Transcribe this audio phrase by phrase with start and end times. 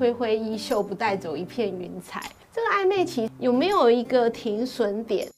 [0.00, 2.22] 挥挥衣袖，不带走一片云彩。
[2.54, 5.28] 这个暧昧期有没有一个停损点？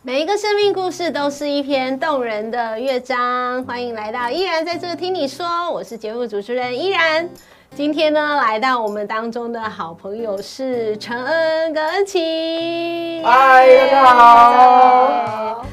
[0.00, 3.64] 每一个生命故事都是一篇动人的乐章。
[3.64, 7.28] 欢迎来到依然在这听你说，我是节目主持人依然。
[7.74, 13.20] 今天呢，来到我们当中的好朋友是陈恩跟恩琪。
[13.24, 15.66] 嗨，大家好。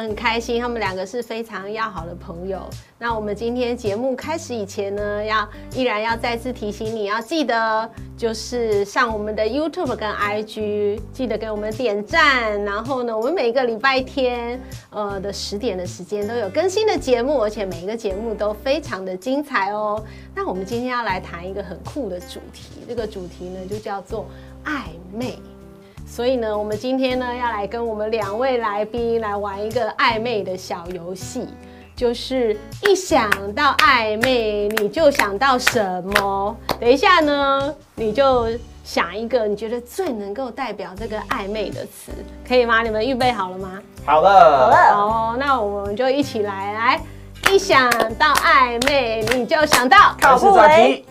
[0.00, 2.68] 很开心，他们两个是非常要好的朋友。
[2.98, 12.62] 那我们今天节目开始以前呢，要依然要再次提醒你要记得，就是上我们的 YouTube 跟 IG，记得给我们点赞。
[12.64, 14.60] 然后呢，我们每个礼拜天
[14.90, 20.02] 呃的十点的时间都有更新的节目，而且每一个节目都非常的精彩哦。
[20.34, 24.26] 那我们今天要来谈一个很酷的主题，这个主题呢就叫做
[24.64, 24.82] 暧
[25.12, 25.38] 昧。
[26.10, 31.46] 所以呢，我们今天呢要来跟我们两位来宾来玩一个暧昧的小游戏，
[31.94, 36.56] 就是一想到暧昧，你就想到什么？
[36.80, 38.48] 等一下呢，你就
[38.82, 42.10] 想一个你觉得最能够代表这个暧昧的词，
[42.46, 42.82] 可以吗？
[42.82, 43.80] 你们预备好了吗？
[44.04, 44.94] 好了，好了。
[44.94, 47.00] 好，那我们就一起来，来，
[47.52, 51.04] 一想到暧昧，你就想到考不雷。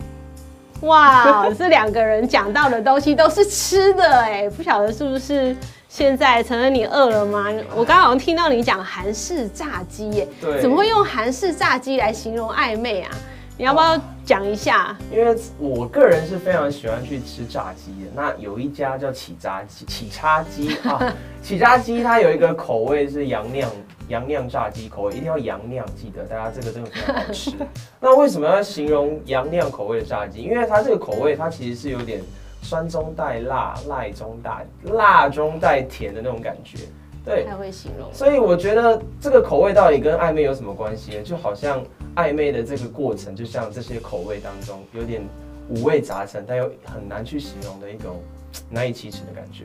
[0.82, 5.54] 哇，这两个人讲到的东西都是吃的哎， 不晓得是不是
[5.88, 7.46] 现在承恩你饿了吗？
[7.74, 13.10] 我刚刚好像听到你讲韩式炸鸡耶，对，怎么会用韩式炸鸡来形容暧昧啊？
[13.58, 14.96] 你要不要讲一下？
[15.12, 18.10] 因为我个人是非常喜欢去吃炸鸡的。
[18.14, 23.70] 那有一家叫起炸鸡，起叉鸡啊， 起炸鸡它有一个口味是洋酿。
[24.10, 27.52] 洋酿炸鸡口味一定要洋酿，记得大家这个真的非常好吃。
[28.00, 30.42] 那为什么要形容洋酿口味的炸鸡？
[30.42, 32.20] 因为它这个口味它其实是有点
[32.60, 36.78] 酸中带辣，辣中带辣中带甜的那种感觉。
[37.24, 38.12] 对，太会形容。
[38.12, 41.22] 所以我觉得这个口味到底跟暧昧有什么关系呢？
[41.22, 41.82] 就好像
[42.16, 45.22] 暧昧的这个过程，就像这些口味当中有点
[45.70, 48.20] 五味杂陈，但又很难去形容的一种
[48.68, 49.64] 难以启齿的感觉。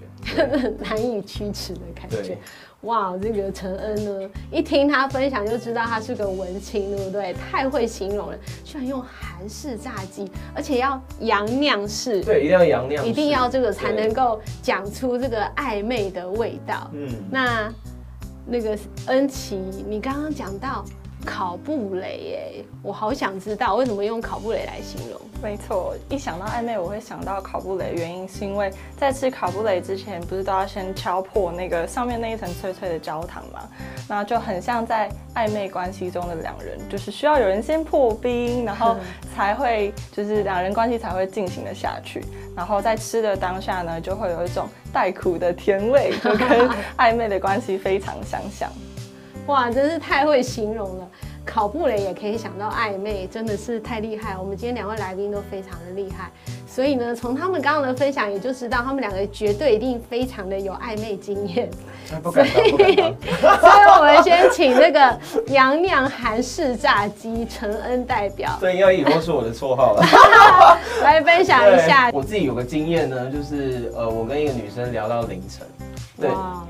[0.80, 2.38] 难以启齿的感觉。
[2.82, 7.33] 哇，这个陈恩呢，一听他分享就知道他是个文青，对不对？
[7.33, 16.92] 太会形容了，居然用韩式炸鸡，而且要洋酿式，对，一定要洋酿，一定要这个才能够讲出这个暧昧的味道。
[16.94, 17.73] 嗯，那
[18.45, 18.77] 那个
[19.08, 19.55] 恩琪，
[19.88, 20.86] 你刚刚讲到。
[21.25, 25.19] 烤布雷哎，我好想知道为什么用烤布雷来形容。
[25.41, 33.67] 没错，一想到暧昧，我会想到烤布雷，原因是因为在吃烤布雷之前，不是都要先敲破那个上面那一层脆脆的焦糖吗？
[34.08, 38.95] 那就很像在暧昧关系中的两人，就是需要有人先破冰，然后
[39.35, 42.23] 才会就是两人关系才会进行的下去。
[42.55, 48.71] 然后在吃的当下呢，就会有一种带苦的甜味，就跟 暧昧的关系非常相像。
[49.48, 51.08] 哇，真是太会形容了！
[51.45, 54.36] 考布雷也可以想到暧昧，真的是太厉害。
[54.36, 56.32] 我们今天两位来宾都非常的厉害，
[56.67, 61.70] 所以呢，从他们刚刚的分享，也就知道他们两个绝对一定非常的有暧昧经验。
[62.23, 62.95] 所以，
[63.30, 68.58] 所以我们先请那个娘娘韩式炸鸡陈恩代表。
[68.60, 70.04] 所以要以后是我的绰号了。
[71.04, 75.67] 来分享一下，我自己有个经验呢，就是呃，我跟一个女生聊到凌晨。
[76.20, 76.30] 对，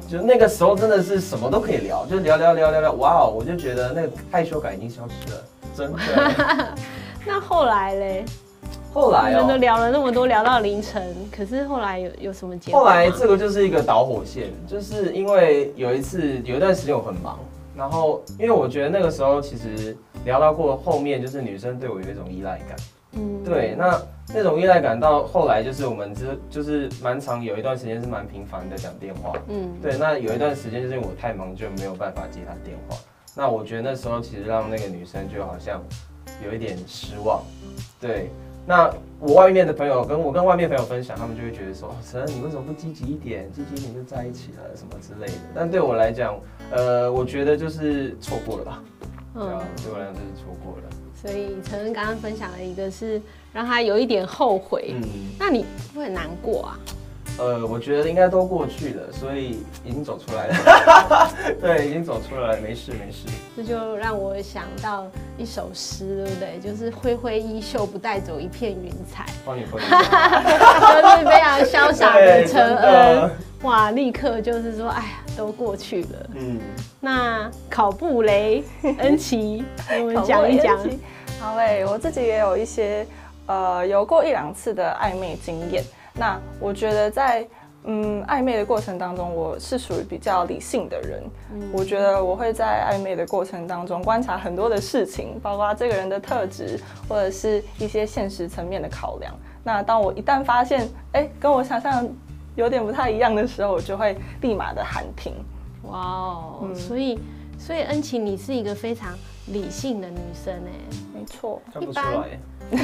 [0.10, 5.44] 就那个时候真的是什么都可以聊，就聊聊聊聊聊，哇哦，我就觉得那个害羞感已经消失了，
[5.76, 6.00] 真的。
[7.26, 8.26] 那后来嘞？
[8.94, 12.80] 后来哦，都聊了那么多，聊到凌晨，可是后来有有什么结果？
[12.80, 17.38] 后来这个就是一个导火线，就是因为有一次有一段时间我很忙，
[17.76, 22.78] 然后因为我觉得那个时候其实聊到过后面，就是女生对我有一种依赖感。
[23.16, 24.02] 嗯，对，那
[24.34, 32.98] 那种依赖感到后来就是我们就就是蛮长有一段时间是蛮频繁的讲电话，嗯，对，那有一段时间就是因为我太忙就没有办法接他电话，
[33.36, 35.82] 那我觉得那时候其实让那个女生就好像
[36.44, 37.42] 有一点失望，
[38.02, 38.30] 对，
[38.66, 46.38] 那我外面的朋友跟我跟外面朋友分享，他们就会觉得说，承恩你为什么不积极一点，积极一点就在一起了什么之类的，但对我来讲，
[46.72, 48.84] 呃，我觉得就是错过了吧，
[49.34, 50.84] 对啊，对我来讲就是错过了。
[51.26, 53.20] 所以陈恩刚刚分享了一个是
[53.52, 55.02] 让他有一点后悔，嗯，
[55.40, 56.78] 那你会很难过啊？
[57.40, 61.32] 呃，我觉得应该都过去了，所以已经走出来了。
[61.60, 63.28] 对，已经走出来了，没事没事。
[63.58, 66.60] 这就让我想到一首诗，对不对？
[66.60, 69.26] 就是挥挥衣袖，不带走一片云彩。
[69.44, 73.32] 帮你挥， 就是非常潇洒的陈恩。
[73.64, 76.30] 哇，立刻就是说，哎呀，都过去了。
[76.36, 76.60] 嗯，
[77.02, 78.64] 那考布雷
[79.00, 79.66] 恩琪，
[80.00, 80.78] 我们讲一讲。
[81.40, 83.06] 好嘞，我自己也有一些，
[83.46, 85.84] 呃，有过一两次的暧昧经验。
[86.14, 87.46] 那我觉得在
[87.84, 91.24] 嗯，暧昧的过程当中，我是属于比较理性的人。
[91.54, 99.32] 嗯，我觉得我会在暧昧的过程当中观察很多的事情，包括这个人的特质，或者是一些现实层面的考量。
[99.64, 102.08] 那当我一旦发现，哎，跟我想象
[102.56, 105.34] 有点不太一样的时候，我就会立马的喊停。
[105.84, 107.20] 哇哦，嗯，所以，
[107.60, 109.14] 所以恩琪，你是一个非常
[109.48, 110.72] 理性的女生哎，
[111.14, 112.40] 没错，看不出来。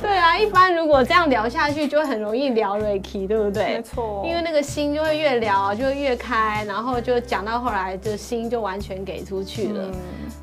[0.00, 3.76] 对啊，一般如果这样聊下去，就很容易聊 Ricky，对不对？
[3.76, 9.90] 没错，因为那个心就会越聊就会越开，然后就讲到后来，就心就完全给出去了。
[9.92, 9.94] 嗯、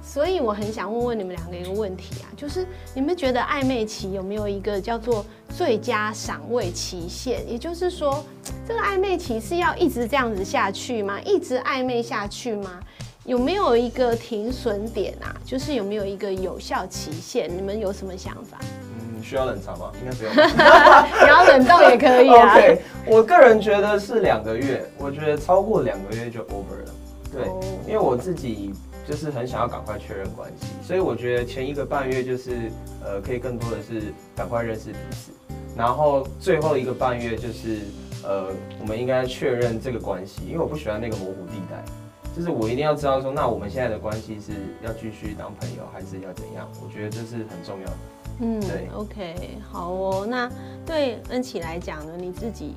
[0.04, 7.50] 所以我很想问问你们两个一个问题啊，就是你们觉得暧昧期有没有一个叫做最佳赏味期限？
[7.50, 8.22] 也就是说，
[8.68, 11.18] 这个暧昧期是要一直这样子下去吗？
[11.22, 12.78] 一直暧昧下去吗？
[13.30, 15.30] 有没有一个停损点啊？
[15.46, 17.48] 就是有没有一个有效期限？
[17.48, 18.58] 你们有什么想法？
[18.62, 19.92] 嗯，需要冷藏吗？
[20.02, 20.34] 应该不用。
[21.22, 22.56] 你要冷冻也可以啊。
[22.58, 24.84] OK，我个人觉得是两个月。
[24.98, 26.92] 我觉得超过两个月就 over 了。
[27.32, 27.64] 对，oh.
[27.86, 28.74] 因为我自己
[29.08, 32.72] 就是很想要赶快确认关系，所以我觉得前一个半月就是
[33.06, 35.30] 呃，可以更多的是赶快认识彼此，
[35.78, 37.82] 然后最后一个半月就是
[38.24, 38.48] 呃，
[38.82, 41.86] 我们应该确认这个关系，因为我不喜欢那个模糊地带。
[42.40, 46.66] 就是我一定要知道说，那我们现在的关系是要继续当朋友，还是要怎样？
[46.82, 47.98] 我觉得这是很重要的。
[48.40, 49.36] 嗯，对，OK，
[49.70, 50.26] 好哦。
[50.26, 50.50] 那
[50.86, 52.76] 对恩琪来讲呢，你自己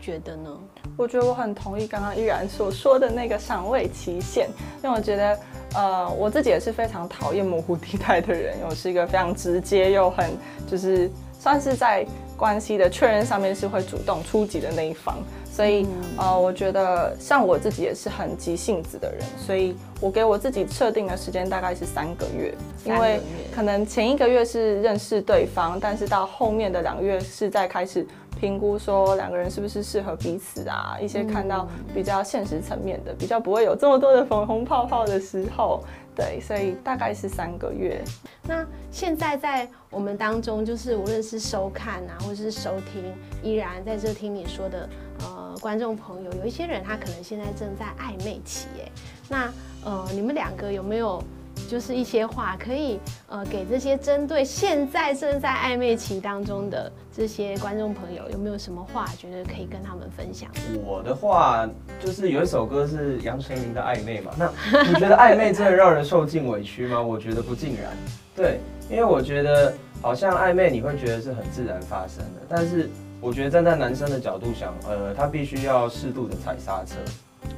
[0.00, 0.50] 觉得呢？
[0.96, 4.48] 我觉得我很同意刚刚依然所说的那个赏味期限，
[4.82, 5.38] 因为我觉得，
[5.74, 10.32] 呃，我自己也是非常讨厌模糊地带的人，我是一个非常直接又很
[10.66, 12.04] 就是算是在
[12.36, 15.16] 关系的确认上面是会主动出击的那一方。
[15.50, 15.84] 所以，
[16.16, 22.54] 呃，我觉得像我自己也是很急性子的人，所以我给我自己设定的时间大概是三个月，
[22.84, 23.20] 因为
[23.52, 28.06] 可能前一个月是认识对方，但是到后面的两个月是在开始
[28.38, 35.82] 评估说两个人是不是适合彼此啊，一些看到比较现实层面的，比较不会有这么多的粉红泡泡的时候。
[36.14, 38.02] 对，所以大概是三个月。
[38.42, 44.88] 那现在在我们当中，就是无论是收看啊，或者是收听，依然在这听你说的，
[45.20, 48.90] 呃，观众朋友，有一些人他可能现在正在暧昧期，哎，
[49.28, 49.52] 那
[49.84, 51.22] 呃，你们两个有没有？
[51.68, 60.50] 就是一些话可以呃给这些针对现在正在暧昧期当中的这些观众朋友，有没有什么话觉得可以跟他们分享？
[60.84, 61.68] 我的话
[61.98, 67.00] 就是有一首歌是杨丞琳的《暧昧》嘛，那你觉得暧昧真的让人受尽委屈吗？
[67.00, 67.90] 我觉得不尽然。
[68.36, 72.88] 对，因为我觉得好像暧昧你会觉得是很自然发生的，但是
[73.20, 76.94] 我觉得站在男生的角度想，呃，他必须要适度的踩刹车。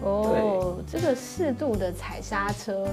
[0.03, 2.87] 哦，这个适度的踩刹车。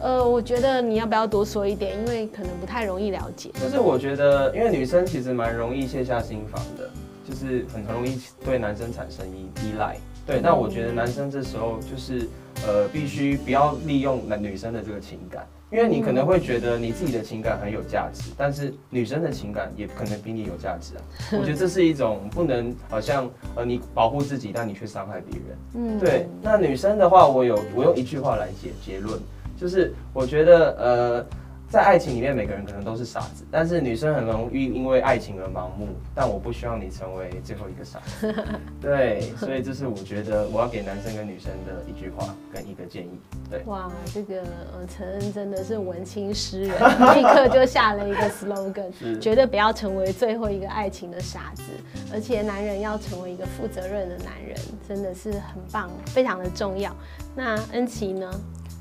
[0.00, 3.50] 呃，我觉得你要不要多说一点，因为可能不太容易了解。
[3.60, 6.88] 就是我觉得，因为女生其实蛮容易卸下心防的，
[7.28, 9.96] 就是很容易对男生产生依依赖。
[10.24, 12.28] 对，但我觉得男生这时候就是
[12.66, 21.02] 呃，必须不要利用男女生的这个情感，因为你可能会觉得你自己的情感很有价值，但是女生的情感也可能比你有价值啊。
[21.38, 25.58] 我觉得这是一种不能好像呃，你保护自己，但你却伤害别人。
[25.74, 26.26] 嗯，对。
[26.42, 29.18] 那女生的话，我有我用一句话来结结论。
[29.60, 31.26] 就是我觉得，呃，
[31.70, 35.88] 在爱情里面，每个人可能都是傻子，但是女生很容易因为爱情而盲目。
[36.14, 38.34] 但我不希望你成为最后一个傻子。
[38.80, 43.20] 对，所以这是我觉得我要给男生跟女生的一句话跟一个建议。
[43.50, 46.72] 对，哇，这个呃，陈恩真的是文青诗人，
[47.14, 51.64] 立刻就下了一个 slogan，是绝对不要成为最后一个爱情的傻子。
[52.10, 54.56] 而且男人要成为一个负责任的男人，
[54.88, 56.96] 真的是很棒，非常的重要。
[57.36, 58.30] 那恩琪呢？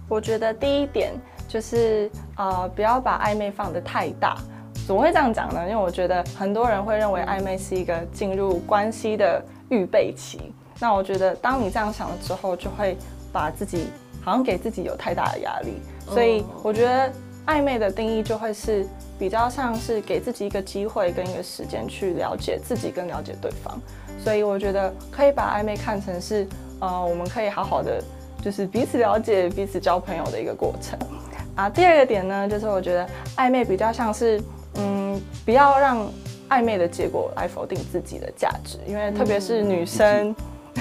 [0.10, 1.12] 我觉得第一点
[1.48, 4.38] 就是，呃，不要把暧昧放得太大。
[4.86, 5.62] 怎么会这样讲呢？
[5.63, 10.54] 因为我觉得很多人会认为暧昧是一个进入关系的预备期。
[10.80, 12.98] 那我觉得，当你这样想了之后，就会
[13.32, 13.88] 把自己
[14.22, 15.82] 好像给自己有太大的压力。
[16.08, 17.12] 所以我觉得
[17.48, 18.86] 暧昧的定义就会是
[19.18, 23.77] 比较像是给自己一个机会跟一个时间去了解自己，跟了解对方。
[24.24, 26.48] 所以我觉得可以把暧昧看成是，
[26.80, 28.04] 呃，我们可以好好的。
[28.39, 30.98] 就是彼此了解、彼此交朋友的一个过程
[31.58, 31.70] 啊。
[31.70, 34.42] 第二个点呢，就是我觉得暧昧比较像是，
[34.76, 36.10] 嗯，不要让
[36.50, 40.34] 暧昧的结果来否定自己的价值，因为特别是女生。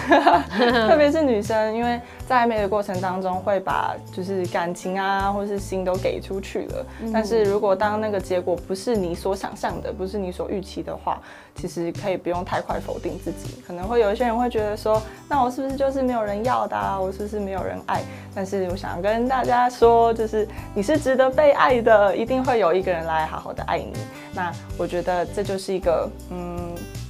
[0.89, 6.87] 特别是女生，因为在暧昧的过程当中，会把就是感情啊，或是心都给出去了。
[7.13, 11.21] 但是如果当那个结果不是你所想象的，不是你所预期的话，
[11.55, 13.63] 其实可以不用太快否定自己。
[13.67, 16.99] 可能会有一些人会觉得说，那我是不是就是没有人要的啊？
[16.99, 18.03] 我是不是没有人爱？
[18.35, 23.93] 但是我想跟大家说，就是你是值得被爱的，一定会有一个人来好好的爱你。
[24.35, 26.66] 那我觉得这就是一个嗯。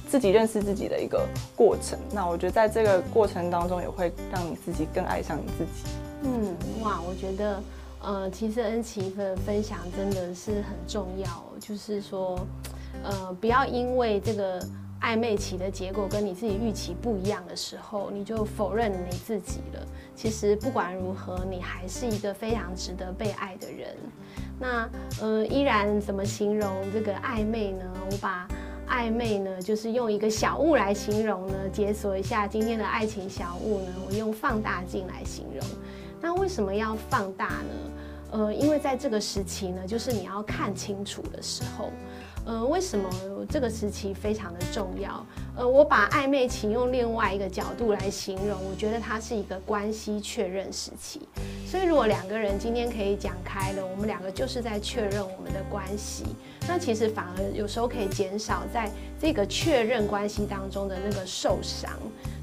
[0.07, 1.99] 自己认识自己的一个过程。
[2.11, 5.91] 那我觉得在这个过程当中，也会让你自己更爱上你自己。
[6.23, 7.63] 嗯，哇，我觉得，
[8.01, 12.39] 呃，其实恩琪的分享真的是很重要，就是说，
[13.03, 14.59] 呃，不要因为这个。
[14.99, 19.87] 暧昧期的结果跟你自己预期不一样的时候，你就否认你自己了。
[20.15, 23.95] 其实不管如何，你还是一个非常值得被爱的人。
[24.59, 24.89] 那
[25.21, 27.85] 呃，依然怎么形容这个暧昧呢？
[28.09, 28.47] 我把
[28.89, 31.53] 暧昧呢，就是用一个小物来形容呢。
[31.71, 35.67] 解锁一下今天的爱情小物呢，我用放大镜来形容。
[36.21, 37.91] 那为什么要放大呢？
[38.31, 41.91] 呃，因为在这个时期呢，就是你要看清楚的时候。
[42.47, 43.09] 呃，为什么
[43.49, 45.25] 这个时期非常的重要？
[45.57, 51.27] 呃，我把暧昧期用另外一个角度来形容，我觉得它是一个关系确认时期。
[51.65, 56.23] 所以，如果两个人今天可以讲开了，我们两个就是在确认我们的关系，
[56.65, 58.89] 那其实反而有时候可以减少在
[59.19, 61.91] 这个确认关系当中的那个受伤。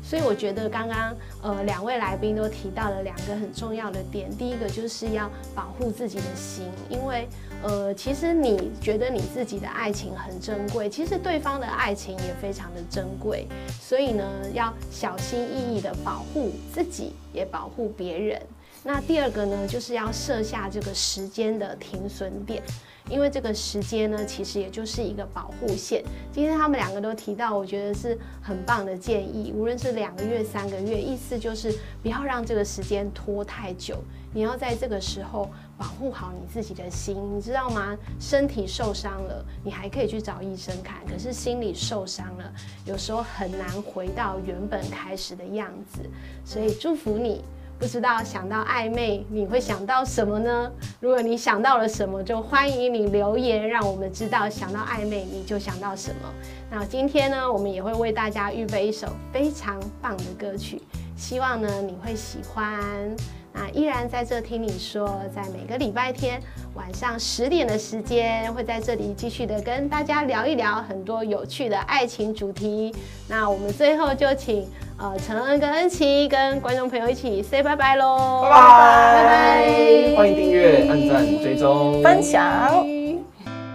[0.04, 7.26] 所以我觉得刚刚呃两位来宾都提到了两个很重要的点，第一个就是要保护自己的心，因为
[7.62, 13.49] 呃其实你觉得你自己的爱情很珍贵，其实对方的爱情也非常的珍贵，
[13.80, 18.40] 所以呢要小心翼翼的保护自己，也保护别人。
[18.82, 22.62] 那第二个呢，就是要设下这个时间的停损点。
[23.11, 26.02] 因为这个时间呢，其实也就是一个保护线。
[26.32, 29.52] 今天他们两个都提到，我觉得是很棒的建议。
[29.54, 34.02] 无论是两个月、三个月，意思就是不要让这个时间拖太久。
[34.32, 37.96] 你要在这个时候保护好你自己的心，你知道吗？
[38.18, 42.52] 身体受伤了，你还可以去找医生看，可是心理受伤了，
[42.84, 46.00] 有时候很难回到原本开始的样子。
[46.44, 47.44] 所以祝福你。
[47.85, 50.73] 不知道想到暧昧，你会想到什么呢？
[51.00, 56.33] 如果你想到了什么，就欢迎你留言，让我们知道想到暧昧你就想到什么。
[56.71, 60.81] 那今天呢，我们也会为大家预备一首非常棒的歌曲，
[61.14, 63.14] 希望呢你会喜欢。
[63.56, 66.42] 那依然在这听你说，在每个礼拜天
[66.75, 72.92] 晚上十点的时间，会在这里继续的跟大家聊一聊很多有趣的爱情主题。
[73.28, 74.68] 那我们最后就请
[74.99, 82.84] 呃陈恩跟恩琪跟观众朋友一起 say 拜拜喽，拜拜拜拜，欢迎订阅、按赞、追踪、分享。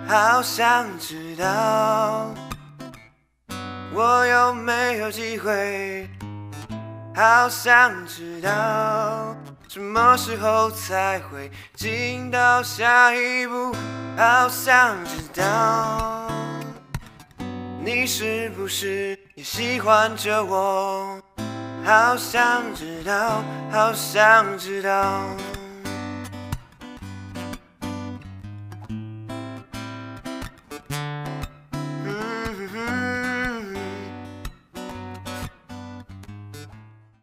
[0.05, 2.29] 好想知道
[3.93, 6.09] 我有没有机会，
[7.15, 9.33] 好想知道。
[9.69, 13.71] 什么时候才会进到下一步？
[14.17, 16.27] 好想知道，
[17.79, 21.21] 你是不是也喜欢着我？
[21.85, 25.23] 好想知道，好想知道。